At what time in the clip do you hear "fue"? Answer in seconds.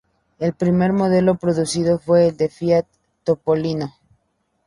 1.99-2.27